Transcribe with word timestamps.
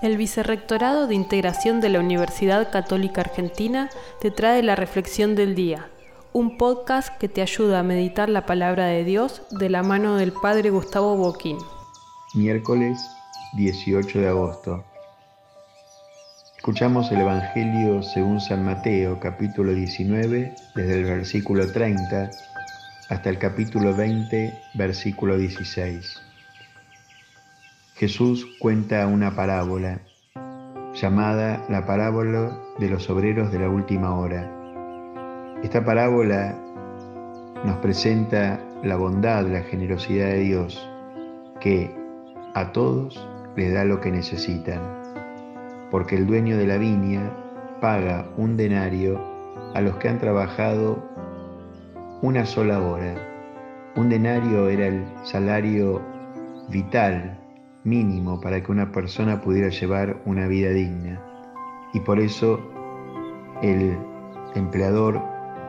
El 0.00 0.16
Vicerrectorado 0.16 1.06
de 1.06 1.14
Integración 1.14 1.80
de 1.80 1.88
la 1.88 2.00
Universidad 2.00 2.70
Católica 2.70 3.20
Argentina 3.20 3.90
te 4.20 4.30
trae 4.30 4.62
la 4.62 4.74
Reflexión 4.74 5.34
del 5.34 5.54
Día, 5.54 5.90
un 6.32 6.56
podcast 6.56 7.16
que 7.18 7.28
te 7.28 7.42
ayuda 7.42 7.80
a 7.80 7.82
meditar 7.82 8.28
la 8.28 8.46
palabra 8.46 8.86
de 8.86 9.04
Dios 9.04 9.42
de 9.50 9.68
la 9.68 9.82
mano 9.82 10.16
del 10.16 10.32
Padre 10.32 10.70
Gustavo 10.70 11.16
Boquín. 11.16 11.58
Miércoles 12.34 12.98
18 13.54 14.20
de 14.20 14.28
agosto. 14.28 14.84
Escuchamos 16.56 17.10
el 17.12 17.20
Evangelio 17.20 18.02
según 18.02 18.40
San 18.40 18.64
Mateo, 18.64 19.20
capítulo 19.20 19.74
19, 19.74 20.54
desde 20.74 20.94
el 20.94 21.04
versículo 21.04 21.70
30 21.70 22.30
hasta 23.08 23.28
el 23.28 23.38
capítulo 23.38 23.94
20, 23.94 24.58
versículo 24.74 25.36
16. 25.36 26.31
Jesús 28.02 28.56
cuenta 28.58 29.06
una 29.06 29.36
parábola 29.36 30.00
llamada 30.92 31.64
la 31.68 31.86
parábola 31.86 32.58
de 32.80 32.90
los 32.90 33.08
obreros 33.08 33.52
de 33.52 33.60
la 33.60 33.68
última 33.68 34.18
hora. 34.18 34.50
Esta 35.62 35.84
parábola 35.84 36.52
nos 37.64 37.76
presenta 37.76 38.58
la 38.82 38.96
bondad, 38.96 39.46
la 39.46 39.62
generosidad 39.62 40.30
de 40.30 40.40
Dios, 40.40 40.90
que 41.60 41.94
a 42.54 42.72
todos 42.72 43.24
les 43.54 43.72
da 43.72 43.84
lo 43.84 44.00
que 44.00 44.10
necesitan, 44.10 44.80
porque 45.92 46.16
el 46.16 46.26
dueño 46.26 46.56
de 46.56 46.66
la 46.66 46.78
viña 46.78 47.30
paga 47.80 48.26
un 48.36 48.56
denario 48.56 49.20
a 49.74 49.80
los 49.80 49.94
que 49.98 50.08
han 50.08 50.18
trabajado 50.18 51.08
una 52.20 52.46
sola 52.46 52.80
hora. 52.80 53.14
Un 53.94 54.08
denario 54.08 54.68
era 54.68 54.88
el 54.88 55.04
salario 55.22 56.02
vital 56.68 57.38
mínimo 57.84 58.40
para 58.40 58.62
que 58.62 58.72
una 58.72 58.92
persona 58.92 59.40
pudiera 59.40 59.68
llevar 59.68 60.16
una 60.24 60.46
vida 60.46 60.70
digna. 60.70 61.20
Y 61.92 62.00
por 62.00 62.20
eso 62.20 62.60
el 63.62 63.96
empleador 64.54 65.20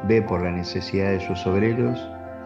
ve 0.08 0.22
por 0.22 0.42
la 0.42 0.52
necesidad 0.52 1.12
de 1.12 1.20
sus 1.20 1.46
obreros 1.46 2.00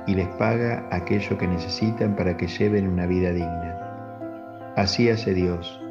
y 0.08 0.16
les 0.16 0.28
paga 0.30 0.88
aquello 0.92 1.38
que 1.38 1.48
necesitan 1.48 2.16
para 2.16 2.38
que 2.38 2.48
lleven 2.48 2.88
una 2.88 3.06
vida 3.06 3.32
digna. 3.32 4.74
Así 4.76 5.09
hace 5.09 5.34
Dios, 5.34 5.81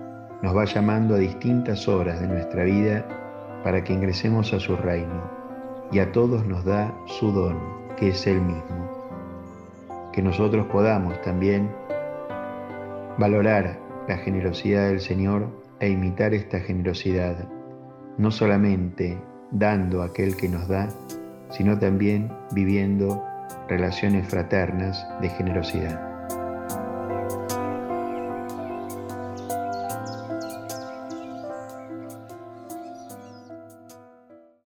nos 0.43 0.57
va 0.57 0.65
llamando 0.65 1.15
a 1.15 1.19
distintas 1.19 1.89
horas 1.89 2.21
de 2.21 2.29
nuestra 2.29 2.65
vida 2.65 3.05
para 3.63 3.83
que 3.83 3.93
ingresemos 3.93 4.53
a 4.53 4.61
su 4.61 4.77
reino 4.77 5.31
y 5.93 5.99
a 5.99 6.13
todos 6.13 6.47
nos 6.47 6.65
da 6.65 6.95
su 7.07 7.33
don, 7.33 7.59
que 7.97 8.09
es 8.09 8.27
Él 8.27 8.41
mismo. 8.41 8.91
Que 10.13 10.23
nosotros 10.23 10.67
podamos 10.67 11.21
también 11.23 11.71
valorar 13.19 13.79
la 14.09 14.19
generosidad 14.19 14.89
del 14.89 15.01
Señor 15.01 15.49
e 15.81 15.89
imitar 15.89 16.35
esta 16.35 16.61
generosidad, 16.61 17.49
no 18.19 18.31
solamente 18.31 19.19
dando 19.51 20.03
a 20.03 20.07
aquel 20.07 20.37
que 20.37 20.49
nos 20.49 20.69
da, 20.69 20.89
sino 21.51 21.79
también 21.79 22.31
viviendo 22.53 23.23
relaciones 23.69 24.29
fraternas 24.29 25.07
de 25.21 25.29
generosidad. 25.31 26.16